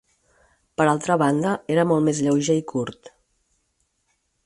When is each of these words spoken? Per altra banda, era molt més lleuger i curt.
Per 0.81 0.87
altra 0.93 1.17
banda, 1.23 1.53
era 1.75 1.85
molt 1.91 2.09
més 2.09 2.25
lleuger 2.29 2.59
i 2.61 2.67
curt. 2.75 3.17